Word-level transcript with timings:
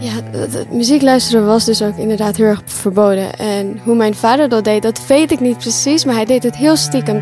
Ja, 0.00 0.12
het, 0.30 0.72
muziek 0.72 1.02
luisteren 1.02 1.46
was 1.46 1.64
dus 1.64 1.82
ook 1.82 1.96
inderdaad 1.96 2.36
heel 2.36 2.46
erg 2.46 2.62
verboden. 2.64 3.38
En 3.38 3.80
hoe 3.84 3.94
mijn 3.94 4.14
vader 4.14 4.48
dat 4.48 4.64
deed, 4.64 4.82
dat 4.82 5.06
weet 5.06 5.30
ik 5.30 5.40
niet 5.40 5.58
precies, 5.58 6.04
maar 6.04 6.14
hij 6.14 6.24
deed 6.24 6.42
het 6.42 6.56
heel 6.56 6.76
stiekem. 6.76 7.16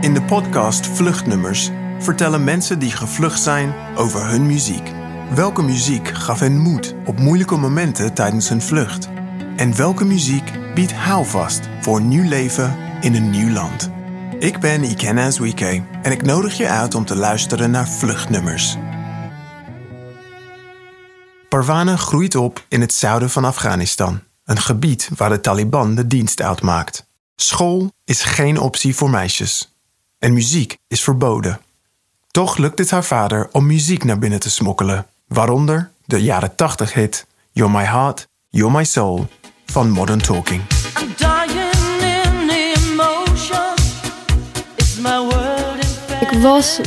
In 0.00 0.14
de 0.14 0.22
podcast 0.26 0.86
Vluchtnummers 0.86 1.70
vertellen 1.98 2.44
mensen 2.44 2.78
die 2.78 2.90
gevlucht 2.90 3.42
zijn 3.42 3.74
over 3.96 4.28
hun 4.28 4.46
muziek. 4.46 4.92
Welke 5.34 5.62
muziek 5.62 6.08
gaf 6.08 6.40
hen 6.40 6.58
moed 6.58 6.94
op 7.04 7.18
moeilijke 7.18 7.56
momenten 7.56 8.14
tijdens 8.14 8.48
hun 8.48 8.62
vlucht? 8.62 9.08
En 9.56 9.76
welke 9.76 10.04
muziek 10.04 10.52
biedt 10.74 10.92
houvast 10.92 11.68
voor 11.80 12.02
nieuw 12.02 12.28
leven 12.28 12.76
in 13.00 13.14
een 13.14 13.30
nieuw 13.30 13.50
land? 13.50 13.90
Ik 14.40 14.60
ben 14.60 14.84
Ikenna 14.84 15.30
Zwike 15.30 15.82
en 16.02 16.12
ik 16.12 16.22
nodig 16.22 16.56
je 16.56 16.68
uit 16.68 16.94
om 16.94 17.04
te 17.04 17.16
luisteren 17.16 17.70
naar 17.70 17.88
Vluchtnummers. 17.88 18.76
Parwana 21.48 21.96
groeit 21.96 22.34
op 22.34 22.64
in 22.68 22.80
het 22.80 22.92
zuiden 22.94 23.30
van 23.30 23.44
Afghanistan, 23.44 24.20
een 24.44 24.60
gebied 24.60 25.10
waar 25.16 25.28
de 25.28 25.40
Taliban 25.40 25.94
de 25.94 26.06
dienst 26.06 26.42
uitmaakt. 26.42 27.06
School 27.36 27.92
is 28.04 28.22
geen 28.22 28.58
optie 28.58 28.96
voor 28.96 29.10
meisjes 29.10 29.74
en 30.18 30.32
muziek 30.32 30.78
is 30.88 31.02
verboden. 31.02 31.60
Toch 32.30 32.56
lukt 32.56 32.78
het 32.78 32.90
haar 32.90 33.04
vader 33.04 33.48
om 33.52 33.66
muziek 33.66 34.04
naar 34.04 34.18
binnen 34.18 34.40
te 34.40 34.50
smokkelen, 34.50 35.06
waaronder 35.26 35.90
de 36.04 36.22
jaren 36.22 36.54
80 36.54 36.92
hit 36.92 37.26
You're 37.52 37.72
My 37.72 37.84
Heart, 37.84 38.28
You're 38.48 38.72
My 38.72 38.84
Soul 38.84 39.28
van 39.66 39.90
Modern 39.90 40.22
Talking. 40.22 40.62
Was 46.40 46.78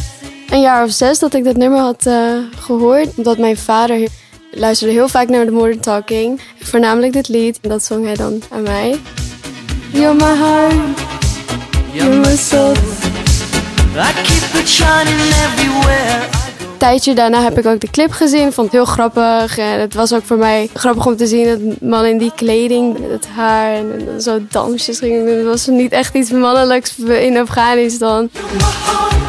een 0.50 0.62
jaar 0.62 0.84
of 0.84 0.92
zes 0.92 1.20
dat 1.20 1.34
ik 1.34 1.44
dat 1.44 1.58
nummer 1.58 1.80
had 1.80 2.06
eh, 2.06 2.16
gehoord. 2.59 3.08
Omdat 3.16 3.38
mijn 3.38 3.58
vader 3.58 4.08
luisterde 4.52 4.94
heel 4.94 5.08
vaak 5.08 5.30
naar 5.30 5.45
de 5.45 5.52
Modern 5.52 5.80
Talking. 5.80 6.42
Voornamelijk 6.60 7.14
dit 7.14 7.28
lied. 7.28 7.60
En 7.62 7.70
dat 7.70 7.84
zong 7.84 8.06
hij 8.06 8.16
dan 8.16 8.42
aan 8.50 8.62
mij. 8.62 9.00
You're 9.92 10.14
my 10.14 10.38
heart, 10.38 11.00
you're 11.92 12.16
my 12.16 12.36
soul. 12.36 12.72
I 12.72 14.14
keep 14.23 14.62
it 14.62 14.70
shining 14.70 15.20
everywhere. 15.20 16.22
Een 16.60 16.90
tijdje 16.90 17.14
daarna 17.14 17.42
heb 17.42 17.58
ik 17.58 17.66
ook 17.66 17.80
de 17.80 17.90
clip 17.92 18.12
gezien. 18.12 18.54
Vond 18.54 18.67
het 18.67 18.76
heel 18.76 18.86
grappig. 18.86 19.58
En 19.58 19.80
het 19.80 19.94
was 19.94 20.14
ook 20.14 20.23
voor 20.23 20.38
mij 20.38 20.70
grappig 20.73 21.06
om 21.06 21.16
te 21.16 21.28
zien 21.28 21.48
dat 21.48 21.82
man 21.90 22.06
in 22.06 22.17
die 22.17 22.32
kleding, 22.36 22.98
het 23.12 23.28
haar 23.36 23.73
en, 23.73 24.22
zo 24.22 24.40
dansjes 24.50 25.00
ging 25.00 25.26
doen. 25.26 25.38
Het 25.38 25.45
was 25.45 25.67
niet 25.67 25.92
echt 25.92 26.16
iets 26.16 26.30
mannelijks 26.30 26.98
in 26.98 27.38
Afghanistan. 27.38 28.30
You're. 28.34 29.23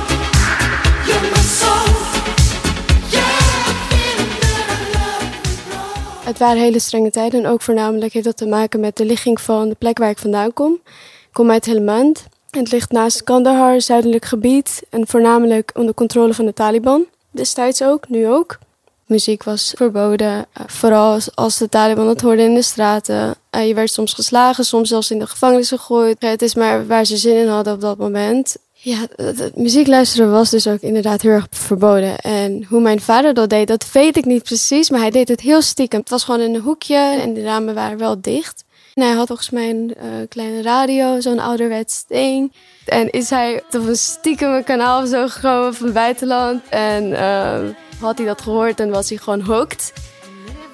Het 6.24 6.38
waren 6.38 6.62
hele 6.62 6.78
strenge 6.78 7.10
tijden 7.10 7.44
en 7.44 7.50
ook 7.50 7.62
voornamelijk 7.62 8.12
heeft 8.12 8.24
dat 8.24 8.36
te 8.36 8.46
maken 8.46 8.80
met 8.80 8.96
de 8.96 9.04
ligging 9.04 9.40
van 9.40 9.68
de 9.68 9.74
plek 9.74 9.98
waar 9.98 10.10
ik 10.10 10.18
vandaan 10.18 10.52
kom. 10.52 10.72
Ik 10.84 11.28
kom 11.32 11.50
uit 11.50 11.66
Helmand. 11.66 12.24
Het 12.50 12.72
ligt 12.72 12.90
naast 12.92 13.24
Kandahar, 13.24 13.80
zuidelijk 13.80 14.24
gebied 14.24 14.82
en 14.90 15.06
voornamelijk 15.06 15.70
onder 15.74 15.94
controle 15.94 16.34
van 16.34 16.44
de 16.46 16.52
Taliban. 16.52 17.04
Destijds 17.30 17.82
ook, 17.82 18.08
nu 18.08 18.28
ook. 18.28 18.58
Muziek 19.06 19.42
was 19.42 19.72
verboden, 19.76 20.46
eh, 20.52 20.62
vooral 20.66 21.18
als- 21.34 21.58
de 21.58 21.68
Taliban 21.68 22.08
het 22.08 22.20
hoorden 22.20 22.44
in 22.44 22.54
de 22.54 22.62
straten. 22.62 23.34
Eh, 23.50 23.66
Je 23.68 23.74
werd 23.74 23.90
soms 23.90 24.12
geslagen, 24.12 24.64
soms 24.64 24.88
zelfs 24.88 25.10
in 25.10 25.18
de 25.18 25.26
gevangenis 25.26 25.68
gegooid. 25.68 26.16
Het 26.22 26.42
is 26.42 26.54
maar 26.54 26.86
waar 26.86 27.04
ze 27.04 27.16
zin 27.16 27.36
in 27.36 27.48
hadden 27.48 27.72
op 27.74 27.80
dat 27.80 27.98
moment. 27.98 28.56
Ja, 28.84 29.06
muziek 29.54 29.86
luisteren 29.86 30.30
was 30.30 30.50
dus 30.50 30.66
ook 30.66 30.80
inderdaad 30.80 31.22
heel 31.22 31.30
erg 31.30 31.46
verboden. 31.50 32.18
En 32.18 32.64
hoe 32.68 32.80
mijn 32.80 33.00
vader 33.00 33.34
dat 33.34 33.50
deed, 33.50 33.68
dat 33.68 33.92
weet 33.92 34.16
ik 34.16 34.24
niet 34.24 34.42
precies, 34.42 34.90
maar 34.90 35.00
hij 35.00 35.10
deed 35.10 35.28
het 35.28 35.40
heel 35.40 35.62
stiekem. 35.62 36.00
Het 36.00 36.10
was 36.10 36.24
gewoon 36.24 36.40
in 36.40 36.54
een 36.54 36.60
hoekje 36.60 36.96
en 36.96 37.34
de 37.34 37.42
ramen 37.42 37.74
waren 37.74 37.98
wel 37.98 38.20
dicht. 38.20 38.64
En 38.94 39.02
hij 39.02 39.12
had 39.12 39.26
volgens 39.26 39.50
mij 39.50 39.70
een 39.70 39.94
eh, 39.96 40.06
kleine 40.28 40.62
radio, 40.62 41.20
zo'n 41.20 41.38
ouderwets 41.38 42.04
ding. 42.06 42.52
En 42.84 43.10
is 43.10 43.30
hij 43.30 43.62
op 43.70 43.86
een 43.86 43.96
stiekeme 43.96 44.62
kanaal 44.62 45.02
of 45.02 45.08
zo 45.08 45.28
gekomen 45.28 45.74
van 45.74 45.86
het 45.86 45.94
buitenland. 45.94 46.62
En 46.68 47.12
eh, 47.18 47.60
had 48.00 48.18
hij 48.18 48.26
dat 48.26 48.42
gehoord 48.42 48.80
en 48.80 48.90
was 48.90 49.08
hij 49.08 49.18
gewoon 49.18 49.40
hooked. 49.40 49.92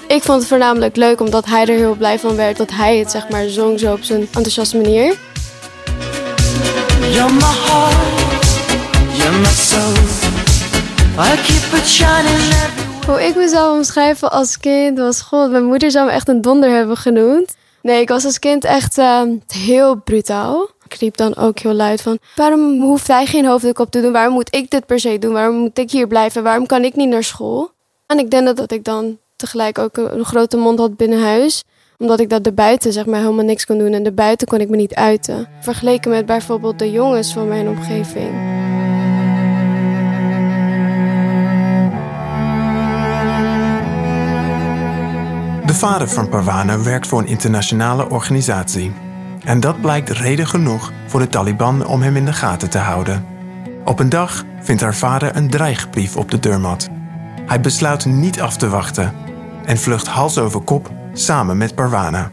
Ik 0.09 0.23
vond 0.23 0.39
het 0.39 0.49
voornamelijk 0.49 0.97
leuk 0.97 1.21
omdat 1.21 1.47
hij 1.47 1.61
er 1.61 1.77
heel 1.77 1.95
blij 1.95 2.19
van 2.19 2.37
werd 2.37 2.57
dat 2.57 2.71
hij 2.71 2.97
het 2.97 3.11
zeg 3.11 3.29
maar 3.29 3.49
zong 3.49 3.81
zo 3.81 3.93
op 3.93 4.03
zijn 4.03 4.21
enthousiaste 4.21 4.77
manier. 4.77 5.19
You're 7.15 7.33
my 7.33 7.55
heart. 7.67 8.47
You're 9.19 9.39
my 9.39 9.45
soul. 9.45 9.93
I 11.19 11.37
keep. 11.43 11.61
Hoe 13.07 13.23
ik 13.23 13.37
mezelf 13.37 13.77
omschrijven 13.77 14.31
als 14.31 14.59
kind 14.59 14.99
was, 14.99 15.21
god, 15.21 15.51
mijn 15.51 15.65
moeder 15.65 15.91
zou 15.91 16.07
me 16.07 16.13
echt 16.13 16.29
een 16.29 16.41
donder 16.41 16.71
hebben 16.71 16.97
genoemd. 16.97 17.57
Nee, 17.83 18.01
ik 18.01 18.09
was 18.09 18.25
als 18.25 18.39
kind 18.39 18.65
echt 18.65 18.99
eh, 18.99 19.23
heel 19.47 19.95
brutaal. 19.95 20.71
Ik 20.85 20.95
riep 20.95 21.17
dan 21.17 21.37
ook 21.37 21.59
heel 21.59 21.73
luid 21.73 22.03
van, 22.03 22.19
waarom 22.37 22.81
hoeft 22.81 23.07
hij 23.07 23.27
geen 23.27 23.47
hoofddoek 23.47 23.79
op 23.79 23.91
te 23.91 24.01
doen? 24.01 24.13
Waarom 24.13 24.33
moet 24.33 24.55
ik 24.55 24.71
dit 24.71 24.87
per 24.87 25.01
se 25.01 25.19
doen? 25.19 25.33
Waarom 25.33 25.55
moet 25.55 25.79
ik 25.79 25.91
hier 25.91 26.07
blijven? 26.07 26.43
Waarom 26.43 26.67
kan 26.67 26.85
ik 26.85 26.97
niet 26.97 27.09
naar 27.09 27.25
school? 27.25 27.71
En 28.07 28.19
ik 28.19 28.31
denk 28.31 28.57
dat, 28.57 28.73
ik 28.73 28.85
dan 28.85 29.19
tegelijk 29.37 29.79
ook 29.79 29.97
een 29.97 30.25
grote 30.25 30.57
mond 30.57 30.79
had 30.79 30.97
binnen 30.97 31.23
huis. 31.23 31.65
Omdat 32.01 32.21
ik 32.21 32.29
dat 32.29 32.47
erbuiten 32.47 32.93
zeg 32.93 33.07
maar 33.07 33.21
helemaal 33.21 33.45
niks 33.45 33.67
kon 33.67 33.79
doen. 33.79 33.93
En 33.93 34.05
erbuiten 34.05 34.47
kon 34.47 34.61
ik 34.61 34.69
me 34.69 34.77
niet 34.77 34.95
uiten. 34.95 35.49
Vergeleken 35.61 36.11
met 36.11 36.27
bijvoorbeeld 36.27 36.79
de 36.79 36.91
jongens 36.91 37.33
van 37.33 37.49
mijn 37.49 37.69
omgeving. 37.69 38.31
De 45.67 45.75
vader 45.75 46.09
van 46.09 46.29
Parwana 46.29 46.83
werkt 46.83 47.07
voor 47.07 47.19
een 47.19 47.27
internationale 47.27 48.11
organisatie. 48.11 48.93
En 49.45 49.61
dat 49.61 49.81
blijkt 49.81 50.11
reden 50.11 50.47
genoeg 50.47 50.93
voor 51.07 51.21
de 51.21 51.29
Taliban 51.29 51.87
om 51.87 52.03
hem 52.03 52.17
in 52.17 52.25
de 52.25 52.33
gaten 52.33 52.71
te 52.71 52.79
houden. 52.79 53.25
Op 53.85 53.99
een 53.99 54.09
dag 54.09 54.45
vindt 54.61 54.83
haar 54.83 54.95
vader 54.95 55.37
een 55.37 55.51
dreigbrief 55.51 56.17
op 56.17 56.31
de 56.31 56.39
deurmat. 56.39 56.89
Hij 57.47 57.61
besluit 57.61 58.05
niet 58.05 58.41
af 58.41 58.57
te 58.57 58.69
wachten 58.69 59.13
en 59.65 59.79
vlucht 59.79 60.07
hals 60.07 60.39
over 60.39 60.61
kop 60.61 60.99
samen 61.13 61.57
met 61.57 61.75
Parwana. 61.75 62.33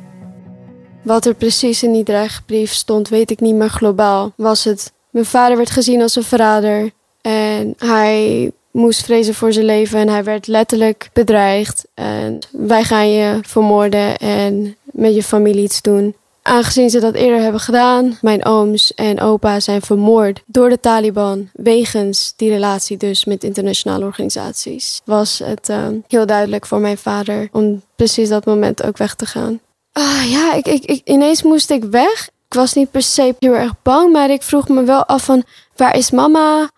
Wat 1.04 1.26
er 1.26 1.34
precies 1.34 1.84
in 1.84 1.94
die 1.94 2.04
dreigbrief 2.04 2.72
stond, 2.72 3.10
weet 3.10 3.32
ik 3.32 3.40
niet, 3.40 3.56
maar 3.56 3.70
globaal 3.70 4.32
was 4.36 4.64
het. 4.64 4.94
Mijn 5.10 5.26
vader 5.26 5.58
werd 5.58 5.70
gezien 5.70 6.02
als 6.02 6.16
een 6.16 6.24
verrader 6.24 6.92
en 7.22 7.74
hij 7.78 8.52
moest 8.72 9.04
vrezen 9.04 9.34
voor 9.34 9.54
zijn 9.54 9.66
leven 9.66 10.00
en 10.00 10.10
hij 10.10 10.24
werd 10.24 10.48
letterlijk 10.48 11.10
bedreigd. 11.14 11.88
En 11.94 12.40
wij 12.52 12.84
gaan 12.84 13.10
je 13.10 13.40
vermoorden 13.42 14.18
en 14.18 14.76
met 14.84 15.16
je 15.16 15.24
familie 15.24 15.64
iets 15.64 15.82
doen. 15.82 16.16
Aangezien 16.47 16.90
ze 16.90 17.00
dat 17.00 17.13
eerder 17.13 17.41
hebben 17.41 17.62
gedaan, 17.62 18.18
mijn 18.22 18.46
ooms 18.46 18.94
en 18.94 19.22
opa 19.22 19.59
zijn 19.59 19.81
vermoord 19.81 20.44
door 20.46 20.69
de 20.69 20.80
Taliban 20.80 21.50
wegens 21.53 22.34
die 22.35 22.50
relatie 22.50 22.97
dus 22.97 23.25
met 23.25 23.44
internationale 23.44 24.06
organisaties, 24.06 25.02
was 25.06 25.40
het 25.44 25.69
eh, 25.69 25.88
heel 26.08 26.25
duidelijk 26.25 26.66
voor 26.66 26.80
mijn 26.80 26.97
vader 26.97 27.50
om 27.52 27.81
precies 27.96 28.30
dat 28.30 28.46
moment 28.46 28.84
ook 28.84 28.97
weg 28.97 29.16
te 29.16 29.25
gaan. 29.25 29.59
Ah 29.91 30.24
ja, 30.30 30.53
ik, 30.53 30.68
ik, 30.68 30.85
ik, 30.85 31.02
ineens 31.03 31.44
moest 31.44 31.69
ik 31.69 31.84
weg. 31.84 32.30
Ik 32.47 32.53
was 32.53 32.74
niet 32.74 32.91
per 32.91 33.02
se 33.02 33.35
heel 33.40 33.56
erg 33.56 33.74
bang, 33.84 34.12
maar 34.12 34.29
ik 34.29 34.44
vroeg 34.44 34.68
me 34.68 34.84
wel 34.84 35.06
af 35.06 35.24
van 35.24 35.44
waar 35.75 35.96
is 35.96 36.12
mama 36.12 36.69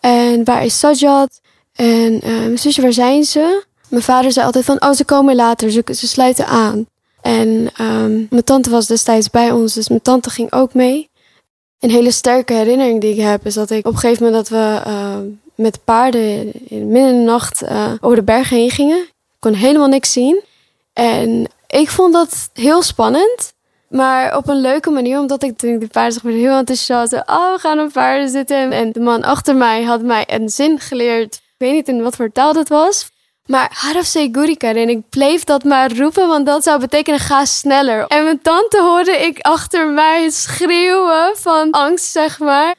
en 0.00 0.44
waar 0.44 0.64
is 0.64 0.78
Sajad 0.78 1.40
en 1.72 2.20
eh, 2.22 2.30
mijn 2.30 2.58
zusje, 2.58 2.82
waar 2.82 2.92
zijn 2.92 3.24
ze? 3.24 3.64
Mijn 3.88 4.02
vader 4.02 4.32
zei 4.32 4.46
altijd 4.46 4.64
van, 4.64 4.82
oh 4.82 4.92
ze 4.92 5.04
komen 5.04 5.34
later, 5.34 5.70
ze, 5.70 5.82
ze 5.86 6.06
sluiten 6.06 6.46
aan. 6.46 6.86
En 7.26 7.70
ehm, 7.76 8.12
mijn 8.30 8.44
tante 8.44 8.70
was 8.70 8.86
destijds 8.86 9.30
bij 9.30 9.50
ons, 9.50 9.74
dus 9.74 9.88
mijn 9.88 10.02
tante 10.02 10.30
ging 10.30 10.52
ook 10.52 10.74
mee. 10.74 11.10
Een 11.80 11.90
hele 11.90 12.10
sterke 12.10 12.52
herinnering 12.52 13.00
die 13.00 13.14
ik 13.14 13.20
heb 13.20 13.46
is 13.46 13.54
dat 13.54 13.70
ik 13.70 13.86
op 13.86 13.92
een 13.92 13.98
gegeven 13.98 14.24
moment 14.24 14.48
dat 14.48 14.58
we 14.58 14.80
eh, 14.84 15.16
met 15.54 15.84
paarden 15.84 16.52
in 16.68 16.88
midden 16.88 17.12
in 17.12 17.18
de 17.18 17.24
nacht 17.24 17.62
eh, 17.62 17.92
over 18.00 18.16
de 18.16 18.22
bergen 18.22 18.56
heen 18.56 18.70
gingen. 18.70 18.98
Ik 18.98 19.36
kon 19.38 19.52
helemaal 19.52 19.88
niks 19.88 20.12
zien. 20.12 20.40
En 20.92 21.46
ik 21.66 21.88
vond 21.88 22.12
dat 22.12 22.50
heel 22.52 22.82
spannend. 22.82 23.52
Maar 23.88 24.36
op 24.36 24.48
een 24.48 24.60
leuke 24.60 24.90
manier, 24.90 25.18
omdat 25.18 25.42
ik 25.42 25.58
toen 25.58 25.78
de 25.78 25.86
paarden 25.86 26.12
zag, 26.12 26.22
heel 26.22 26.56
enthousiast. 26.56 27.12
Oh, 27.12 27.52
we 27.52 27.58
gaan 27.58 27.80
op 27.80 27.92
paarden 27.92 28.28
zitten. 28.28 28.72
En 28.72 28.92
de 28.92 29.00
man 29.00 29.22
achter 29.22 29.56
mij 29.56 29.82
had 29.82 30.02
mij 30.02 30.24
een 30.26 30.48
zin 30.48 30.80
geleerd. 30.80 31.34
Ik 31.34 31.54
weet 31.58 31.72
niet 31.72 31.88
in 31.88 32.02
wat 32.02 32.16
voor 32.16 32.32
taal 32.32 32.52
dat 32.52 32.68
was. 32.68 33.10
Maar 33.46 33.70
Harafse 33.74 34.28
Gurika. 34.32 34.74
En 34.74 34.88
ik 34.88 35.08
bleef 35.08 35.44
dat 35.44 35.64
maar 35.64 35.96
roepen, 35.96 36.28
want 36.28 36.46
dat 36.46 36.62
zou 36.62 36.80
betekenen 36.80 37.20
ga 37.20 37.44
sneller. 37.44 38.06
En 38.06 38.24
mijn 38.24 38.42
tante 38.42 38.82
hoorde 38.82 39.12
ik 39.12 39.38
achter 39.40 39.88
mij 39.88 40.30
schreeuwen 40.30 41.32
van 41.36 41.70
angst, 41.70 42.12
zeg 42.12 42.38
maar. 42.38 42.74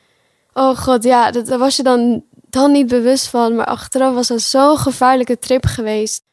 Oh 0.54 0.78
god, 0.78 1.04
ja, 1.04 1.32
daar 1.32 1.58
was 1.58 1.76
je 1.76 1.84
dan, 1.84 2.24
dan 2.50 2.72
niet 2.72 2.88
bewust 2.88 3.28
van. 3.28 3.56
Maar 3.56 3.66
achteraf 3.66 4.14
was 4.14 4.28
dat 4.28 4.42
zo'n 4.42 4.78
gevaarlijke 4.78 5.40
trip 5.40 5.66
geweest. 5.66 6.24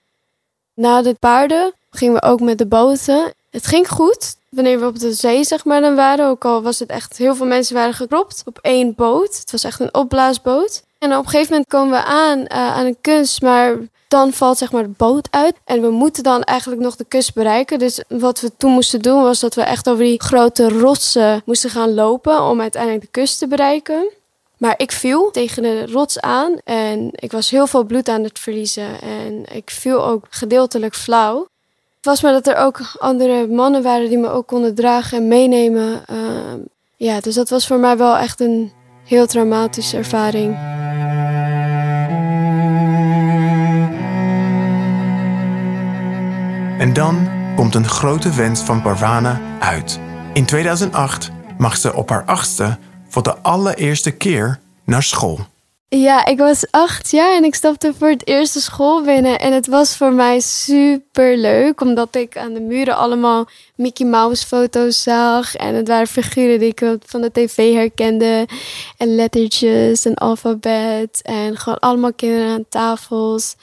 Na 0.74 1.02
de 1.02 1.14
paarden 1.14 1.72
gingen 1.90 2.14
we 2.14 2.22
ook 2.22 2.40
met 2.40 2.58
de 2.58 2.66
boten. 2.66 3.32
Het 3.50 3.66
ging 3.66 3.88
goed. 3.88 4.36
Wanneer 4.48 4.80
we 4.80 4.86
op 4.86 4.98
de 4.98 5.12
zee 5.12 5.44
zeg 5.44 5.64
maar 5.64 5.80
dan 5.80 5.94
waren, 5.94 6.26
ook 6.26 6.44
al 6.44 6.62
was 6.62 6.78
het 6.78 6.88
echt 6.88 7.16
heel 7.16 7.34
veel 7.34 7.46
mensen 7.46 7.74
waren 7.74 7.94
gekropt 7.94 8.42
op 8.44 8.58
één 8.62 8.94
boot. 8.94 9.36
Het 9.38 9.50
was 9.50 9.64
echt 9.64 9.80
een 9.80 9.94
opblaasboot. 9.94 10.82
En 10.98 11.16
op 11.16 11.24
een 11.24 11.30
gegeven 11.30 11.52
moment 11.52 11.70
komen 11.70 11.98
we 11.98 12.04
aan 12.04 12.46
eh, 12.46 12.76
aan 12.76 12.86
een 12.86 12.96
kust, 13.00 13.42
maar 13.42 13.76
dan 14.14 14.32
valt 14.32 14.58
zeg 14.58 14.72
maar 14.72 14.82
de 14.82 14.94
boot 14.96 15.28
uit. 15.30 15.54
En 15.64 15.80
we 15.80 15.90
moeten 15.90 16.22
dan 16.22 16.42
eigenlijk 16.42 16.82
nog 16.82 16.96
de 16.96 17.04
kust 17.04 17.34
bereiken. 17.34 17.78
Dus 17.78 18.02
wat 18.08 18.40
we 18.40 18.50
toen 18.56 18.72
moesten 18.72 19.02
doen 19.02 19.22
was 19.22 19.40
dat 19.40 19.54
we 19.54 19.62
echt 19.62 19.88
over 19.88 20.04
die 20.04 20.22
grote 20.22 20.68
rotsen 20.68 21.42
moesten 21.44 21.70
gaan 21.70 21.94
lopen 21.94 22.42
om 22.42 22.60
uiteindelijk 22.60 23.02
de 23.02 23.20
kust 23.20 23.38
te 23.38 23.46
bereiken. 23.46 24.10
Maar 24.56 24.74
ik 24.76 24.92
viel 24.92 25.30
tegen 25.30 25.62
de 25.62 25.86
rots 25.86 26.20
aan 26.20 26.58
en 26.64 27.08
ik 27.12 27.32
was 27.32 27.50
heel 27.50 27.66
veel 27.66 27.84
bloed 27.84 28.08
aan 28.08 28.22
het 28.22 28.38
verliezen. 28.38 29.00
En 29.00 29.44
ik 29.52 29.70
viel 29.70 30.04
ook 30.04 30.26
gedeeltelijk 30.30 30.94
flauw. 30.94 31.38
Het 31.96 32.04
was 32.04 32.22
maar 32.22 32.32
dat 32.32 32.46
er 32.46 32.56
ook 32.56 32.80
andere 32.98 33.46
mannen 33.46 33.82
waren 33.82 34.08
die 34.08 34.18
me 34.18 34.28
ook 34.28 34.46
konden 34.46 34.74
dragen 34.74 35.18
en 35.18 35.28
meenemen. 35.28 36.02
Ehm, 36.06 36.58
ja, 36.96 37.20
dus 37.20 37.34
dat 37.34 37.48
was 37.48 37.66
voor 37.66 37.78
mij 37.78 37.96
wel 37.96 38.16
echt 38.16 38.40
een 38.40 38.72
heel 39.04 39.26
traumatische 39.26 39.96
ervaring. 39.96 40.73
En 46.84 46.92
dan 46.92 47.28
komt 47.56 47.74
een 47.74 47.88
grote 47.88 48.34
wens 48.34 48.60
van 48.60 48.82
Parwana 48.82 49.40
uit. 49.60 50.00
In 50.32 50.46
2008 50.46 51.30
mag 51.58 51.76
ze 51.76 51.94
op 51.94 52.08
haar 52.08 52.24
achtste 52.24 52.78
voor 53.08 53.22
de 53.22 53.36
allereerste 53.36 54.10
keer 54.10 54.60
naar 54.84 55.02
school. 55.02 55.38
Ja, 55.88 56.26
ik 56.26 56.38
was 56.38 56.70
acht 56.70 57.10
jaar 57.10 57.36
en 57.36 57.44
ik 57.44 57.54
stapte 57.54 57.92
voor 57.98 58.08
het 58.08 58.26
eerst 58.26 58.54
de 58.54 58.60
school 58.60 59.02
binnen. 59.04 59.38
En 59.38 59.52
het 59.52 59.66
was 59.66 59.96
voor 59.96 60.12
mij 60.12 60.40
super 60.40 61.36
leuk, 61.36 61.80
omdat 61.80 62.14
ik 62.16 62.36
aan 62.36 62.54
de 62.54 62.60
muren 62.60 62.96
allemaal 62.96 63.48
Mickey 63.76 64.06
Mouse 64.06 64.46
foto's 64.46 65.02
zag. 65.02 65.54
En 65.54 65.74
het 65.74 65.88
waren 65.88 66.06
figuren 66.06 66.58
die 66.58 66.68
ik 66.68 66.98
van 67.06 67.20
de 67.20 67.32
tv 67.32 67.74
herkende. 67.74 68.48
En 68.96 69.14
lettertjes 69.14 70.04
en 70.04 70.14
alfabet. 70.14 71.20
En 71.22 71.56
gewoon 71.56 71.78
allemaal 71.78 72.12
kinderen 72.12 72.52
aan 72.52 72.64
tafels. 72.68 73.56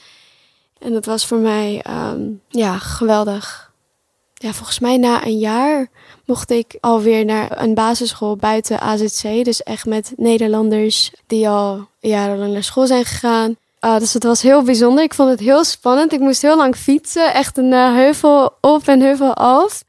En 0.82 0.92
dat 0.92 1.04
was 1.04 1.26
voor 1.26 1.38
mij 1.38 1.80
ehm, 1.82 2.20
ja, 2.48 2.78
geweldig. 2.78 3.72
Ja, 4.34 4.52
volgens 4.52 4.78
mij 4.78 4.96
na 4.96 5.24
een 5.24 5.38
jaar 5.38 5.88
mocht 6.24 6.50
ik 6.50 6.76
alweer 6.80 7.24
naar 7.24 7.62
een 7.62 7.74
basisschool 7.74 8.36
buiten 8.36 8.80
AZC. 8.80 9.44
Dus 9.44 9.62
echt 9.62 9.86
met 9.86 10.12
Nederlanders 10.16 11.12
die 11.26 11.48
al 11.48 11.88
jarenlang 11.98 12.52
naar 12.52 12.62
school 12.62 12.86
zijn 12.86 13.04
gegaan. 13.04 13.56
Ah, 13.78 13.98
dus 13.98 14.12
het 14.12 14.24
was 14.24 14.42
heel 14.42 14.62
bijzonder. 14.62 15.04
Ik 15.04 15.14
vond 15.14 15.30
het 15.30 15.40
heel 15.40 15.64
spannend. 15.64 16.12
Ik 16.12 16.20
moest 16.20 16.42
heel 16.42 16.56
lang 16.56 16.76
fietsen. 16.76 17.34
Echt 17.34 17.58
een 17.58 17.72
eh, 17.72 17.94
heuvel 17.94 18.54
op 18.60 18.88
en 18.88 19.00
heuvel 19.00 19.34
af. 19.34 19.84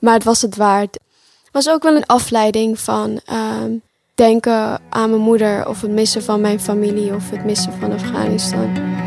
Maar 0.00 0.14
het 0.14 0.24
was 0.24 0.42
het 0.42 0.56
waard. 0.56 0.98
Het 1.44 1.52
was 1.64 1.68
ook 1.68 1.82
wel 1.82 1.96
een 1.96 2.06
afleiding 2.06 2.80
van 2.80 3.20
ehm, 3.24 3.72
denken 4.14 4.80
aan 4.90 5.10
mijn 5.10 5.22
moeder... 5.22 5.68
of 5.68 5.80
het 5.80 5.90
missen 5.90 6.22
van 6.22 6.40
mijn 6.40 6.60
familie 6.60 7.14
of 7.14 7.30
het 7.30 7.44
missen 7.44 7.72
van 7.72 7.92
Afghanistan. 7.92 9.05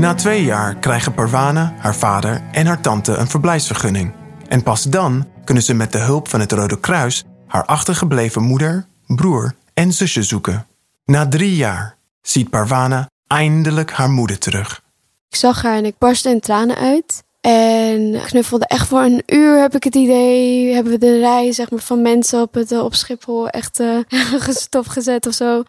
Na 0.00 0.14
twee 0.14 0.44
jaar 0.44 0.74
krijgen 0.74 1.14
Parwana, 1.14 1.74
haar 1.78 1.94
vader 1.94 2.42
en 2.52 2.66
haar 2.66 2.80
tante 2.80 3.12
een 3.12 3.28
verblijfsvergunning. 3.28 4.12
En 4.48 4.62
pas 4.62 4.82
dan 4.82 5.28
kunnen 5.44 5.62
ze 5.62 5.74
met 5.74 5.92
de 5.92 5.98
hulp 5.98 6.28
van 6.28 6.40
het 6.40 6.52
Rode 6.52 6.80
Kruis 6.80 7.24
haar 7.46 7.64
achtergebleven 7.64 8.42
moeder, 8.42 8.86
broer 9.06 9.54
en 9.74 9.92
zusje 9.92 10.22
zoeken. 10.22 10.66
Na 11.04 11.28
drie 11.28 11.56
jaar 11.56 11.96
ziet 12.22 12.50
Parwana 12.50 13.10
eindelijk 13.26 13.90
haar 13.90 14.10
moeder 14.10 14.38
terug. 14.38 14.82
Ik 15.28 15.36
zag 15.36 15.62
haar 15.62 15.76
en 15.76 15.84
ik 15.84 15.98
barstte 15.98 16.30
in 16.30 16.40
tranen 16.40 16.76
uit. 16.76 17.22
En 17.40 18.20
knuffelde 18.26 18.66
echt 18.66 18.86
voor 18.86 19.02
een 19.02 19.22
uur, 19.26 19.60
heb 19.60 19.74
ik 19.74 19.84
het 19.84 19.94
idee. 19.94 20.74
Hebben 20.74 20.92
we 20.92 20.98
de 20.98 21.18
rij 21.18 21.52
zeg 21.52 21.70
maar, 21.70 21.80
van 21.80 22.02
mensen 22.02 22.40
op, 22.40 22.54
het, 22.54 22.72
eh, 22.72 22.84
op 22.84 22.94
Schiphol 22.94 23.48
echt 23.48 23.82
stopgezet 24.48 25.26
of 25.26 25.34
zo. 25.34 25.62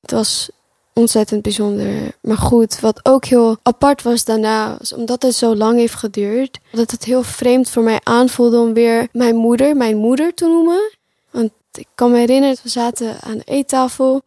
Het 0.00 0.10
was 0.10 0.50
ontzettend 0.94 1.42
bijzonder. 1.42 2.14
Maar 2.20 2.36
goed, 2.36 2.80
wat 2.80 3.00
ook 3.02 3.24
heel 3.24 3.56
apart 3.62 4.02
was 4.02 4.24
daarna, 4.24 4.76
was 4.78 4.92
omdat 4.92 5.22
het 5.22 5.34
zo 5.34 5.56
lang 5.56 5.78
heeft 5.78 5.94
geduurd, 5.94 6.58
dat 6.72 6.90
het 6.90 7.04
heel 7.04 7.22
vreemd 7.22 7.70
voor 7.70 7.82
mij 7.82 8.00
aanvoelde 8.02 8.58
om 8.58 8.74
weer 8.74 9.08
mijn 9.12 9.36
moeder, 9.36 9.76
mijn 9.76 9.96
moeder 9.96 10.34
te 10.34 10.46
noemen. 10.46 10.92
Want 11.30 11.50
ik 11.72 11.86
kan 11.94 12.10
me 12.10 12.18
herinneren, 12.18 12.56
we 12.62 12.68
zaten 12.68 13.16
aan 13.20 13.36
de 13.36 13.44
eettafel 13.44 14.22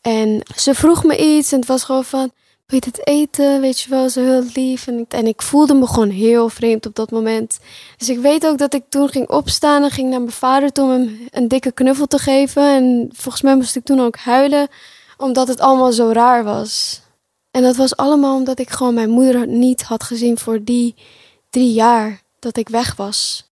en 0.00 0.42
ze 0.56 0.74
vroeg 0.74 1.04
me 1.04 1.36
iets 1.36 1.52
en 1.52 1.58
het 1.58 1.68
was 1.68 1.84
gewoon 1.84 2.04
van, 2.04 2.30
wil 2.66 2.78
je 2.84 2.90
dit 2.90 3.06
eten? 3.06 3.60
Weet 3.60 3.80
je 3.80 3.90
wel, 3.90 4.08
zo 4.08 4.20
heel 4.20 4.44
lief. 4.54 4.86
En 4.86 4.98
ik, 4.98 5.12
en 5.12 5.26
ik 5.26 5.42
voelde 5.42 5.74
me 5.74 5.86
gewoon 5.86 6.10
heel 6.10 6.48
vreemd 6.48 6.86
op 6.86 6.94
dat 6.94 7.10
moment. 7.10 7.58
Dus 7.96 8.08
ik 8.08 8.18
weet 8.18 8.46
ook 8.46 8.58
dat 8.58 8.74
ik 8.74 8.82
toen 8.88 9.08
ging 9.08 9.28
opstaan 9.28 9.82
en 9.82 9.90
ging 9.90 10.10
naar 10.10 10.20
mijn 10.20 10.32
vader 10.32 10.72
toe 10.72 10.84
om 10.84 10.90
hem 10.90 11.28
een 11.30 11.48
dikke 11.48 11.72
knuffel 11.72 12.06
te 12.06 12.18
geven. 12.18 12.62
En 12.62 13.10
volgens 13.12 13.42
mij 13.42 13.56
moest 13.56 13.76
ik 13.76 13.84
toen 13.84 14.00
ook 14.00 14.16
huilen 14.16 14.68
omdat 15.16 15.48
het 15.48 15.60
allemaal 15.60 15.92
zo 15.92 16.10
raar 16.12 16.44
was. 16.44 17.02
En 17.50 17.62
dat 17.62 17.76
was 17.76 17.96
allemaal 17.96 18.36
omdat 18.36 18.58
ik 18.58 18.70
gewoon 18.70 18.94
mijn 18.94 19.10
moeder 19.10 19.46
niet 19.46 19.82
had 19.82 20.02
gezien 20.02 20.38
voor 20.38 20.64
die 20.64 20.94
drie 21.50 21.72
jaar 21.72 22.22
dat 22.38 22.56
ik 22.56 22.68
weg 22.68 22.96
was. 22.96 23.48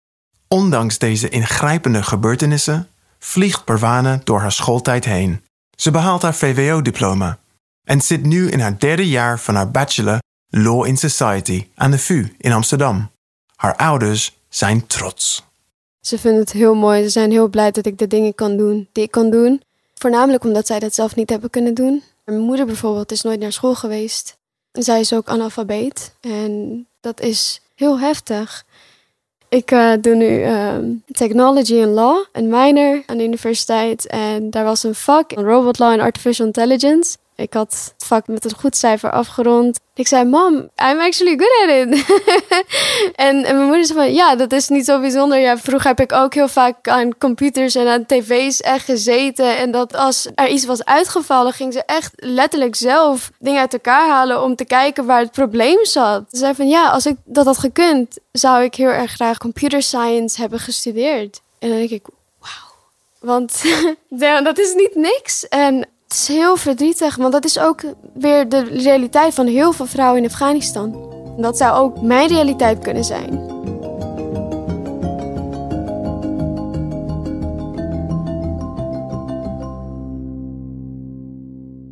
Ondanks 0.49 0.99
deze 0.99 1.29
ingrijpende 1.29 2.03
gebeurtenissen 2.03 2.89
vliegt 3.19 3.65
Parwana 3.65 4.21
door 4.25 4.41
haar 4.41 4.53
schooltijd 4.53 5.05
heen. 5.05 5.41
Ze 5.77 5.91
behaalt 5.91 6.23
haar 6.23 6.35
VWO-diploma 6.35 7.39
en 7.85 8.01
zit 8.01 8.23
nu 8.23 8.49
in 8.49 8.61
haar 8.61 8.79
derde 8.79 9.09
jaar 9.09 9.41
van 9.41 9.55
haar 9.55 9.71
bachelor 9.71 10.19
Law 10.49 10.87
in 10.87 10.97
Society 10.97 11.67
aan 11.75 11.91
de 11.91 11.99
VU 11.99 12.35
in 12.39 12.53
Amsterdam. 12.53 13.11
Haar 13.57 13.77
ouders 13.77 14.37
zijn 14.49 14.87
trots. 14.87 15.45
Ze 16.01 16.19
vinden 16.19 16.41
het 16.41 16.53
heel 16.53 16.75
mooi. 16.75 17.03
Ze 17.03 17.09
zijn 17.09 17.31
heel 17.31 17.49
blij 17.49 17.71
dat 17.71 17.87
ik 17.87 17.99
de 17.99 18.07
dingen 18.07 18.35
kan 18.35 18.57
doen 18.57 18.89
die 18.93 19.05
ik 19.05 19.11
kan 19.11 19.31
doen. 19.31 19.63
Voornamelijk 20.01 20.45
omdat 20.45 20.67
zij 20.67 20.79
dat 20.79 20.95
zelf 20.95 21.17
niet 21.17 21.31
hebben 21.31 21.51
kunnen 21.51 21.75
doen. 21.75 22.03
Mijn 22.25 22.41
moeder 22.41 22.67
bijvoorbeeld 22.67 23.13
is 23.13 23.23
nooit 23.23 23.41
naar 23.41 23.53
school 23.53 23.75
geweest. 23.75 24.39
Zij 24.73 25.01
is 25.01 25.13
ook 25.13 25.29
analfabeet. 25.29 26.15
En 26.21 26.87
dat 27.01 27.21
is 27.21 27.61
heel 27.75 27.99
heftig. 27.99 28.65
Ik 29.49 29.71
eh, 29.71 29.93
doe 30.01 30.15
nu 30.15 30.43
ehm, 30.43 30.93
Technology 31.07 31.83
and 31.83 31.95
Law, 31.95 32.25
een 32.33 32.49
minor 32.49 33.03
aan 33.07 33.17
de 33.17 33.25
universiteit. 33.25 34.07
En 34.07 34.51
daar 34.51 34.65
was 34.65 34.83
een 34.83 34.95
vak, 34.95 35.33
Robot 35.33 35.79
Law 35.79 35.93
and 35.93 36.01
Artificial 36.01 36.47
Intelligence. 36.47 37.17
Ik 37.37 37.53
had 37.53 37.93
het 37.95 38.07
vak 38.07 38.27
met 38.27 38.45
een 38.45 38.59
goed 38.59 38.77
cijfer 38.77 39.11
afgerond. 39.11 39.81
Ik 39.95 40.07
zei, 40.07 40.25
mam, 40.25 40.55
I'm 40.55 41.01
actually 41.01 41.39
good 41.39 41.63
at 41.63 41.87
it. 41.87 42.05
en, 43.27 43.41
mijn 43.41 43.67
moeder 43.67 43.85
zei 43.85 43.99
van, 43.99 44.15
ja, 44.15 44.37
dat 44.37 44.53
is 44.53 44.69
niet 44.69 44.85
zo 44.85 45.01
bijzonder. 45.01 45.39
Ja, 45.39 45.59
vroeger 45.59 45.89
heb 45.89 46.01
ik 46.01 46.13
ook 46.13 46.35
heel 46.35 46.49
vaak 46.49 46.89
aan 46.89 47.19
computers 47.19 47.75
en 47.75 47.89
aan 47.89 48.07
tv's 48.07 48.61
echt 48.61 48.85
gezeten. 48.85 49.57
En 49.57 49.71
dat 49.71 49.97
als 49.97 50.29
er 50.35 50.49
iets 50.49 50.65
was 50.65 50.85
uitgevallen, 50.85 51.53
ging 51.53 51.73
ze 51.73 51.83
echt 51.85 52.13
letterlijk 52.17 52.75
zelf 52.77 53.31
dingen 53.39 53.61
uit 53.61 53.73
elkaar 53.73 54.09
halen 54.09 54.43
om 54.43 54.57
te 54.57 54.65
kijken 54.65 55.07
waar 55.07 55.21
het 55.21 55.33
probleem 55.33 55.85
zat. 55.85 56.25
Ze 56.31 56.37
zei 56.37 56.55
van, 56.55 56.69
ja, 56.69 56.89
als 56.89 57.07
ik 57.07 57.17
dat 57.25 57.47
had 57.47 57.59
gekund, 57.59 58.19
zou 58.33 58.63
ik 58.63 58.75
heel 58.75 58.89
erg 58.89 59.13
graag 59.13 59.39
computer 59.39 59.83
science 59.83 60.41
hebben 60.41 60.59
gestudeerd. 60.59 61.41
En 61.59 61.69
dan 61.69 61.79
denk 61.79 61.91
ik. 61.91 62.07
Want 63.19 63.63
dat 64.45 64.59
is 64.59 64.75
niet 64.75 64.95
niks. 64.95 65.49
En 65.49 65.89
het 66.09 66.17
is 66.17 66.29
heel 66.29 66.57
verdrietig, 66.57 67.17
want 67.17 67.33
dat 67.33 67.45
is 67.45 67.59
ook 67.59 67.83
weer 68.13 68.49
de 68.49 68.61
realiteit 68.63 69.35
van 69.35 69.47
heel 69.47 69.73
veel 69.73 69.87
vrouwen 69.87 70.23
in 70.23 70.29
Afghanistan. 70.29 71.15
Dat 71.37 71.57
zou 71.57 71.79
ook 71.79 72.03
mijn 72.03 72.29
realiteit 72.29 72.79
kunnen 72.79 73.05
zijn. 73.05 73.55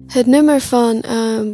Het 0.07 0.27
nummer 0.27 0.61
van 0.61 1.05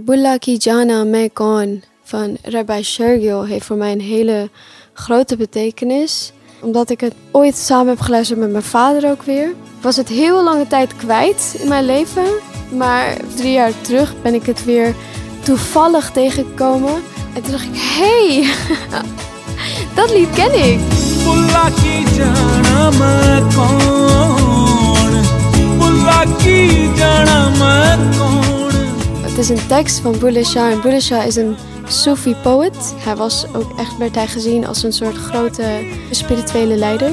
uh, 0.06 0.56
Jana 0.56 1.04
Mekon 1.04 1.82
van 2.02 2.36
Rabbi 2.42 2.82
Shergil 2.82 3.44
heeft 3.44 3.66
voor 3.66 3.76
mij 3.76 3.92
een 3.92 4.00
hele 4.00 4.50
grote 4.92 5.36
betekenis. 5.36 6.32
Omdat 6.62 6.90
ik 6.90 7.00
het 7.00 7.14
ooit 7.30 7.56
samen 7.56 7.88
heb 7.88 8.00
geluisterd 8.00 8.38
met 8.38 8.50
mijn 8.50 8.62
vader 8.62 9.10
ook 9.10 9.22
weer. 9.22 9.48
Ik 9.48 9.82
was 9.82 9.96
het 9.96 10.08
heel 10.08 10.42
lange 10.42 10.66
tijd 10.66 10.96
kwijt 10.96 11.56
in 11.58 11.68
mijn 11.68 11.84
leven. 11.84 12.49
Maar 12.76 13.16
drie 13.34 13.52
jaar 13.52 13.72
terug 13.80 14.14
ben 14.22 14.34
ik 14.34 14.46
het 14.46 14.64
weer 14.64 14.94
toevallig 15.42 16.10
tegengekomen. 16.10 16.94
En 17.34 17.42
toen 17.42 17.50
dacht 17.50 17.64
ik, 17.64 17.74
hé, 17.74 18.40
hey, 18.40 18.54
dat 19.94 20.10
lied 20.10 20.30
ken 20.30 20.72
ik. 20.72 20.78
Het 29.22 29.38
is 29.38 29.48
een 29.48 29.66
tekst 29.66 29.98
van 30.00 30.18
Bulisha. 30.18 30.70
En 30.70 31.00
Shah 31.00 31.26
is 31.26 31.36
een 31.36 31.56
Sufi 31.88 32.34
poet. 32.42 32.94
Hij 32.96 33.16
was 33.16 33.46
ook 33.54 33.78
echt, 33.78 33.96
werd 33.98 34.14
hij 34.14 34.26
gezien 34.26 34.66
als 34.66 34.82
een 34.82 34.92
soort 34.92 35.16
grote 35.16 35.64
spirituele 36.10 36.76
leider. 36.76 37.12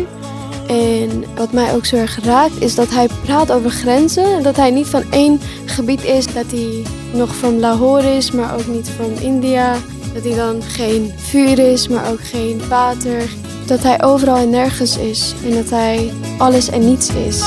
En 0.68 1.24
wat 1.36 1.52
mij 1.52 1.74
ook 1.74 1.86
zo 1.86 1.96
erg 1.96 2.20
raakt, 2.24 2.62
is 2.62 2.76
dat 2.76 2.90
hij 2.90 3.08
praat 3.24 3.52
over 3.52 3.70
grenzen. 3.70 4.44
Dat 4.44 4.56
hij 4.56 4.72
niet 4.72 4.88
van 4.88 5.04
één 5.10 5.40
gebied 5.66 6.04
is, 6.04 6.26
dat 6.26 6.46
hij 6.48 6.84
nog 7.14 7.36
van 7.36 7.60
Lahore 7.60 8.16
is, 8.16 8.32
maar 8.32 8.54
ook 8.54 8.68
niet 8.68 8.90
van 8.90 9.20
India. 9.22 9.76
Dat 10.14 10.24
hij 10.24 10.36
dan 10.36 10.62
geen 10.62 11.14
vuur 11.16 11.60
is, 11.60 11.88
maar 11.88 12.12
ook 12.12 12.22
geen 12.22 12.62
water. 12.70 13.24
Dat 13.66 13.84
hij 13.84 14.04
overal 14.04 14.38
en 14.38 14.50
nergens 14.50 14.98
is 14.98 15.34
en 15.46 15.54
dat 15.54 15.70
hij 15.70 16.14
alles 16.38 16.70
en 16.70 16.86
niets 16.90 17.10
is. 17.10 17.40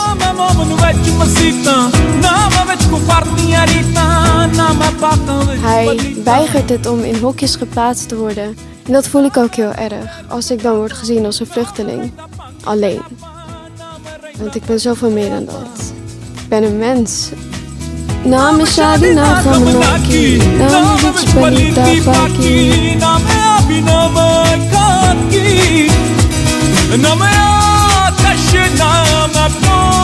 Hij 5.60 6.14
weigert 6.24 6.70
het 6.70 6.86
om 6.86 7.00
in 7.00 7.20
hokjes 7.20 7.56
geplaatst 7.56 8.08
te 8.08 8.16
worden. 8.16 8.56
En 8.86 8.92
dat 8.92 9.08
voel 9.08 9.24
ik 9.24 9.36
ook 9.36 9.54
heel 9.54 9.72
erg 9.72 10.22
als 10.28 10.50
ik 10.50 10.62
dan 10.62 10.76
word 10.76 10.92
gezien 10.92 11.24
als 11.24 11.40
een 11.40 11.46
vluchteling. 11.46 12.12
Alleen. 12.64 13.02
Want 14.38 14.54
ik 14.54 14.64
ben 14.64 14.80
zoveel 14.80 15.10
meer 15.10 15.30
dan 15.30 15.44
dat. 15.44 15.92
Ik 16.42 16.48
ben 16.48 16.62
een 16.62 16.78
mens. 16.78 17.28
Name 18.24 18.66
Shadi 18.66 19.14
Nagamanaki, 19.14 20.36
Name 20.58 20.96
Vichpanita 20.96 21.84
Faki. 21.84 22.96
Na 22.98 23.18
me 23.18 23.32
abhinava 23.56 24.44
kanki, 24.70 25.90
na 27.02 27.14
me 27.14 27.30
atash 28.04 28.52
na 28.78 28.90
me 29.26 29.44
par. 29.62 30.00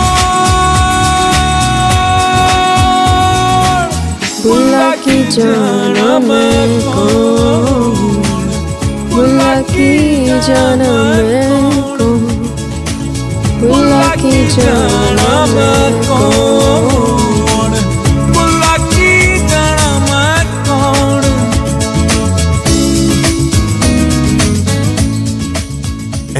Bulaki 4.42 5.18
Bulaki 9.10 9.92
En 14.56 14.62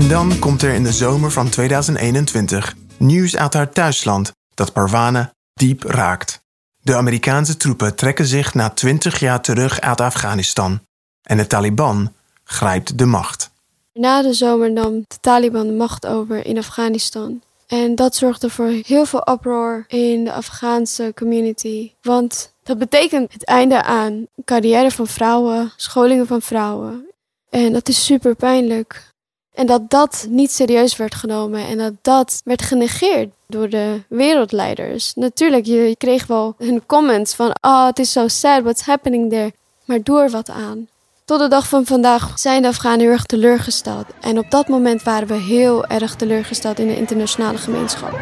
dan 0.09 0.39
komt 0.39 0.63
er 0.63 0.75
in 0.75 0.83
de 0.83 0.93
zomer 0.93 1.31
van 1.31 1.49
2021 1.49 2.75
nieuws 2.97 3.37
uit 3.37 3.55
haar 3.55 3.71
thuisland 3.71 4.33
dat 4.55 4.73
Parwane 4.73 5.33
diep 5.55 5.83
raakt. 5.83 6.41
De 6.83 6.95
Amerikaanse 6.95 7.57
troepen 7.57 7.95
trekken 7.95 8.27
zich 8.27 8.55
na 8.55 8.71
20 8.71 9.21
jaar 9.21 9.41
terug 9.41 9.81
uit 9.81 10.01
Afghanistan 10.01 10.81
en 11.23 11.37
de 11.37 11.47
Taliban 11.47 12.13
grijpt 12.45 12.99
de 12.99 13.07
macht. 13.07 13.51
Na 13.93 14.23
de 14.23 14.33
zomer 14.33 14.73
nam 14.73 15.05
de 15.07 15.17
Taliban 15.21 15.67
de 15.67 15.73
macht 15.73 16.07
over 16.07 16.47
in 16.47 16.59
Afghanistan. 16.59 17.43
En 17.67 17.95
dat 17.95 18.15
zorgde 18.15 18.51
voor 18.51 18.67
heel 18.67 19.05
veel 19.05 19.31
uproar 19.31 19.85
in 19.89 20.25
de 20.25 20.33
Afghaanse 20.33 21.13
community. 21.15 21.93
Want 22.03 22.53
dat 22.63 22.79
betekent 22.79 23.33
het 23.33 23.45
einde 23.45 23.83
aan 23.83 24.27
carrière 24.45 24.91
van 24.91 25.07
vrouwen, 25.07 25.73
scholingen 25.77 26.27
van 26.27 26.43
vrouwen. 26.43 27.07
En 27.51 27.73
dat 27.73 27.89
is 27.89 28.05
super 28.05 28.35
pijnlijk. 28.35 29.15
En 29.55 29.67
dat 29.67 29.91
dat 29.91 30.27
niet 30.29 30.53
serieus 30.53 30.97
werd 30.97 31.15
genomen 31.15 31.67
en 31.67 31.79
dat 31.79 31.93
dat 32.03 32.41
werd 32.45 32.63
genegeerd 32.63 33.31
door 33.47 33.69
de 33.69 34.03
wereldleiders. 34.09 35.15
Natuurlijk, 35.15 35.67
je 35.67 35.95
kreeg 35.99 36.27
wel 36.27 36.55
hun 36.59 36.87
comments 36.87 37.35
van, 37.35 37.57
oh, 37.61 37.87
het 37.87 37.99
is 37.99 38.13
zo 38.13 38.29
sad, 38.29 38.63
what's 38.63 38.83
happening 38.83 39.31
there? 39.31 39.53
Maar 39.85 40.03
doe 40.03 40.21
er 40.21 40.31
wat 40.31 40.51
aan. 40.51 40.89
Tot 41.27 41.39
de 41.41 41.49
dag 41.49 41.69
van 41.69 41.87
vandaag 41.87 42.39
zijn 42.39 42.63
de 42.63 42.69
Afghanen 42.69 43.01
heel 43.01 43.11
erg 43.11 43.25
teleurgesteld. 43.25 44.07
En 44.21 44.39
op 44.39 44.51
dat 44.51 44.69
moment 44.69 45.03
waren 45.03 45.29
we 45.29 45.35
heel 45.35 45.87
erg 45.87 46.15
teleurgesteld 46.15 46.79
in 46.79 46.87
de 46.87 46.97
internationale 46.97 47.59
gemeenschap. 47.59 48.21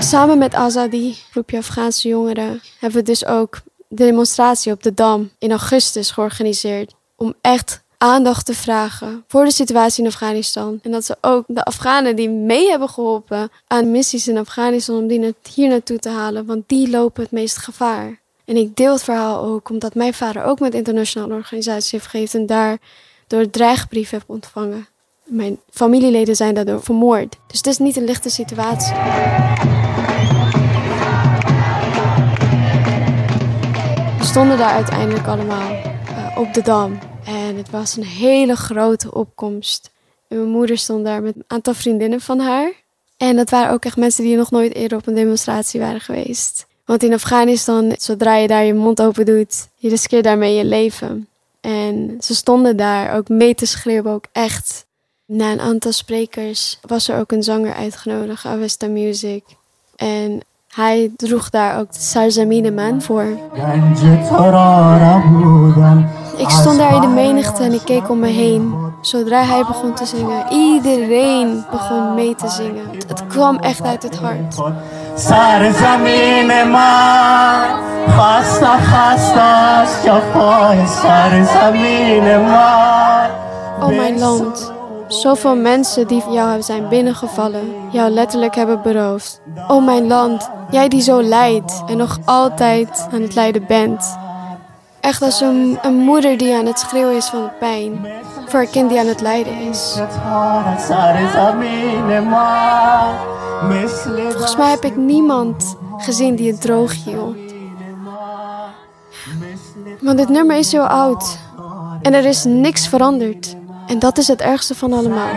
Samen 0.00 0.38
met 0.38 0.54
Azadi, 0.54 1.16
groepje 1.30 1.58
Afghaanse 1.58 2.08
jongeren, 2.08 2.60
hebben 2.78 2.98
we 2.98 3.04
dus 3.04 3.26
ook 3.26 3.60
de 3.88 4.04
demonstratie 4.04 4.72
op 4.72 4.82
de 4.82 4.94
Dam 4.94 5.30
in 5.38 5.50
augustus 5.50 6.10
georganiseerd. 6.10 6.94
Om 7.16 7.34
echt 7.40 7.81
aandacht 8.02 8.46
te 8.46 8.54
vragen 8.54 9.24
voor 9.28 9.44
de 9.44 9.52
situatie 9.52 10.02
in 10.02 10.08
Afghanistan. 10.08 10.78
En 10.82 10.90
dat 10.90 11.04
ze 11.04 11.16
ook 11.20 11.44
de 11.46 11.62
Afghanen 11.62 12.16
die 12.16 12.30
mee 12.30 12.68
hebben 12.68 12.88
geholpen 12.88 13.50
aan 13.66 13.90
missies 13.90 14.28
in 14.28 14.38
Afghanistan, 14.38 14.96
om 14.96 15.06
die 15.06 15.34
hier 15.54 15.68
naartoe 15.68 15.98
te 15.98 16.08
halen, 16.08 16.46
want 16.46 16.68
die 16.68 16.90
lopen 16.90 17.22
het 17.22 17.32
meest 17.32 17.56
gevaar. 17.56 18.20
En 18.44 18.56
ik 18.56 18.76
deel 18.76 18.92
het 18.92 19.02
verhaal 19.02 19.44
ook 19.44 19.70
omdat 19.70 19.94
mijn 19.94 20.14
vader 20.14 20.44
ook 20.44 20.60
met 20.60 20.74
internationale 20.74 21.34
organisaties 21.34 21.90
heeft 21.90 22.06
gegeven 22.06 22.40
en 22.40 22.46
daar 22.46 22.78
door 23.26 23.50
dreigbrief 23.50 24.10
heb 24.10 24.22
ontvangen. 24.26 24.86
Mijn 25.24 25.58
familieleden 25.70 26.36
zijn 26.36 26.54
daardoor 26.54 26.82
vermoord. 26.82 27.36
Dus 27.46 27.56
het 27.56 27.66
is 27.66 27.78
niet 27.78 27.96
een 27.96 28.04
lichte 28.04 28.30
situatie. 28.30 28.94
We 34.18 34.24
stonden 34.24 34.58
daar 34.58 34.72
uiteindelijk 34.74 35.26
allemaal 35.26 35.72
eh, 35.72 36.38
op 36.38 36.54
de 36.54 36.62
dam. 36.62 36.98
En 37.24 37.56
het 37.56 37.70
was 37.70 37.96
een 37.96 38.04
hele 38.04 38.56
grote 38.56 39.14
opkomst. 39.14 39.90
Mijn 40.28 40.48
moeder 40.48 40.78
stond 40.78 41.04
daar 41.04 41.22
met 41.22 41.36
een 41.36 41.44
aantal 41.46 41.74
vriendinnen 41.74 42.20
van 42.20 42.38
haar. 42.38 42.72
En 43.16 43.36
dat 43.36 43.50
waren 43.50 43.72
ook 43.72 43.84
echt 43.84 43.96
mensen 43.96 44.24
die 44.24 44.36
nog 44.36 44.50
nooit 44.50 44.74
eerder 44.74 44.98
op 44.98 45.06
een 45.06 45.14
demonstratie 45.14 45.80
waren 45.80 46.00
geweest. 46.00 46.66
Want 46.84 47.02
in 47.02 47.12
Afghanistan, 47.12 47.94
zodra 47.98 48.36
je 48.36 48.48
daar 48.48 48.64
je 48.64 48.74
mond 48.74 49.02
open 49.02 49.26
doet, 49.26 49.68
je 49.76 49.88
riskeert 49.88 50.24
daarmee 50.24 50.54
je 50.54 50.64
leven. 50.64 51.28
En 51.60 52.16
ze 52.20 52.34
stonden 52.34 52.76
daar 52.76 53.16
ook 53.16 53.28
mee 53.28 53.54
te 53.54 53.66
schreeuwen, 53.66 54.12
ook 54.12 54.24
echt. 54.32 54.86
Na 55.26 55.52
een 55.52 55.60
aantal 55.60 55.92
sprekers 55.92 56.78
was 56.86 57.08
er 57.08 57.18
ook 57.18 57.32
een 57.32 57.42
zanger 57.42 57.74
uitgenodigd, 57.74 58.44
Avesta 58.44 58.86
Music. 58.86 59.44
En 59.96 60.40
hij 60.68 61.10
droeg 61.16 61.50
daar 61.50 61.78
ook 61.78 61.88
Sarzamine 61.90 62.70
Man 62.70 63.02
voor. 63.02 63.38
Ik 66.36 66.48
stond 66.48 66.78
daar 66.78 66.94
in 66.94 67.00
de 67.00 67.06
menigte 67.06 67.62
en 67.62 67.72
ik 67.72 67.84
keek 67.84 68.10
om 68.10 68.18
me 68.18 68.28
heen. 68.28 68.74
Zodra 69.00 69.42
hij 69.42 69.64
begon 69.66 69.94
te 69.94 70.06
zingen, 70.06 70.52
iedereen 70.52 71.64
begon 71.70 72.14
mee 72.14 72.34
te 72.34 72.48
zingen. 72.48 72.84
Het 73.08 73.26
kwam 73.26 73.58
echt 73.58 73.82
uit 73.82 74.02
het 74.02 74.16
hart. 74.16 74.56
Oh 83.80 83.86
mijn 83.96 84.18
land, 84.18 84.72
zoveel 85.08 85.56
mensen 85.56 86.06
die 86.06 86.22
jou 86.30 86.62
zijn 86.62 86.88
binnengevallen, 86.88 87.72
jou 87.90 88.10
letterlijk 88.10 88.54
hebben 88.54 88.82
beroofd. 88.82 89.40
Oh 89.68 89.84
mijn 89.84 90.06
land, 90.06 90.50
jij 90.70 90.88
die 90.88 91.02
zo 91.02 91.22
lijdt 91.22 91.82
en 91.86 91.96
nog 91.96 92.18
altijd 92.24 93.08
aan 93.12 93.22
het 93.22 93.34
lijden 93.34 93.66
bent. 93.66 94.20
Echt 95.02 95.22
als 95.22 95.40
een, 95.40 95.78
een, 95.82 95.94
moeder 95.94 96.38
die 96.38 96.54
aan 96.54 96.66
het 96.66 96.78
schreeuwen 96.78 97.16
is 97.16 97.26
van 97.26 97.50
pijn. 97.58 98.06
Voor 98.46 98.60
een 98.60 98.70
kind 98.70 98.88
die 98.88 98.98
aan 98.98 99.06
het 99.06 99.20
lijden 99.20 99.56
is. 99.56 100.00
Volgens 104.30 104.56
mij 104.56 104.70
heb 104.70 104.84
ik 104.84 104.96
niemand 104.96 105.76
gezien 105.96 106.36
die 106.36 106.50
het 106.50 106.60
droog 106.60 107.04
hield. 107.04 107.36
Want 110.00 110.18
dit 110.18 110.28
nummer 110.28 110.56
is 110.56 110.72
heel 110.72 110.86
oud. 110.86 111.38
En 112.02 112.14
er 112.14 112.24
is 112.24 112.44
niks 112.44 112.88
veranderd. 112.88 113.56
En 113.92 113.98
dat 113.98 114.18
is 114.18 114.28
het 114.28 114.40
ergste 114.40 114.74
van 114.74 114.92
allemaal. 114.92 115.34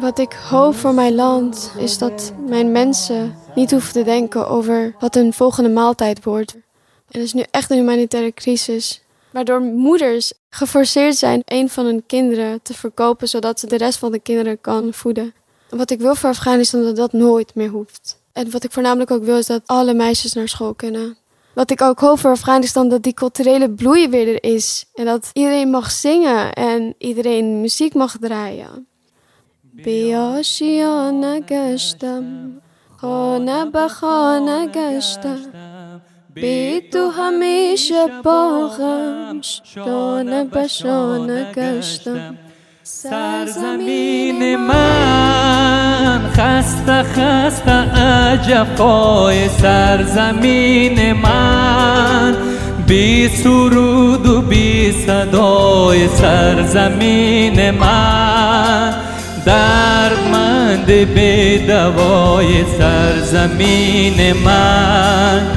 Wat 0.00 0.18
ik 0.18 0.32
hoop 0.32 0.74
voor 0.74 0.94
mijn 0.94 1.14
land 1.14 1.72
is 1.78 1.98
dat 1.98 2.32
mijn 2.46 2.72
mensen 2.72 3.34
niet 3.54 3.70
hoeven 3.70 3.92
te 3.92 4.02
denken 4.02 4.48
over 4.48 4.94
wat 4.98 5.14
hun 5.14 5.32
volgende 5.32 5.70
maaltijd 5.70 6.24
wordt. 6.24 6.56
Er 7.10 7.20
is 7.20 7.32
nu 7.32 7.44
echt 7.50 7.70
een 7.70 7.76
humanitaire 7.76 8.34
crisis, 8.34 9.02
waardoor 9.30 9.60
moeders 9.60 10.32
geforceerd 10.50 11.16
zijn 11.16 11.42
een 11.44 11.68
van 11.68 11.84
hun 11.84 12.06
kinderen 12.06 12.62
te 12.62 12.74
verkopen 12.74 13.28
zodat 13.28 13.60
ze 13.60 13.66
de 13.66 13.76
rest 13.76 13.98
van 13.98 14.12
de 14.12 14.20
kinderen 14.20 14.60
kan 14.60 14.92
voeden. 14.92 15.34
Wat 15.68 15.90
ik 15.90 15.98
wil 15.98 16.14
voor 16.14 16.30
Afghanistan 16.30 16.80
is 16.80 16.86
dat 16.86 16.96
dat 16.96 17.12
nooit 17.12 17.54
meer 17.54 17.70
hoeft. 17.70 18.24
En 18.35 18.51
wat 18.51 18.63
ik 18.63 18.71
voornamelijk 18.71 19.11
ook 19.11 19.23
wil 19.23 19.37
is 19.37 19.45
dat 19.45 19.61
alle 19.65 19.93
meisjes 19.93 20.33
naar 20.33 20.47
school 20.47 20.73
kunnen. 20.73 21.17
Wat 21.53 21.71
ik 21.71 21.81
ook 21.81 21.99
hoop 21.99 22.19
voor 22.19 22.31
Afghanistan 22.31 22.89
dat 22.89 23.03
die 23.03 23.13
culturele 23.13 23.69
bloei 23.69 24.09
weer 24.09 24.27
er 24.27 24.43
is 24.43 24.85
en 24.95 25.05
dat 25.05 25.29
iedereen 25.33 25.69
mag 25.69 25.91
zingen 25.91 26.53
en 26.53 26.95
iedereen 26.97 27.61
muziek 27.61 27.93
mag 27.93 28.17
draaien. 28.19 28.89
بیاشیانه 29.73 31.39
گشتم 31.39 32.25
خانه 32.97 33.65
به 33.65 33.87
خانه 33.87 34.67
گشتم 34.67 35.39
بی 36.33 36.81
تو 36.81 37.09
همیشه 37.09 38.07
باغم 38.23 39.41
شانه 39.41 40.43
به 40.43 40.67
شانه 40.67 41.51
گشتم 41.51 42.37
سرزمین 42.88 44.56
من 44.56 46.20
خسته 46.32 47.02
خسته 47.02 47.72
عجفای 47.72 49.48
سرزمین 49.48 51.12
من. 51.12 52.34
بی 52.86 53.28
سرود 53.28 54.26
و 54.26 54.42
بی 54.42 54.92
صدای 54.92 56.08
سرزمین 56.08 57.70
من. 57.70 58.94
دردمند 59.46 60.86
به 60.86 61.58
دوای 61.66 62.64
سرزمین 62.78 64.32
من. 64.32 65.55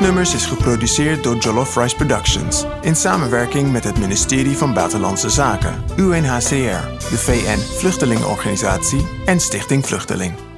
Vluchtnummers 0.00 0.34
is 0.34 0.46
geproduceerd 0.46 1.22
door 1.22 1.36
Jollof 1.36 1.76
Rice 1.76 1.96
Productions 1.96 2.64
in 2.80 2.96
samenwerking 2.96 3.72
met 3.72 3.84
het 3.84 3.98
ministerie 3.98 4.56
van 4.56 4.74
Buitenlandse 4.74 5.30
Zaken, 5.30 5.84
UNHCR, 5.96 6.86
de 7.10 7.18
VN 7.18 7.58
Vluchtelingenorganisatie 7.58 9.06
en 9.26 9.40
Stichting 9.40 9.86
Vluchteling. 9.86 10.49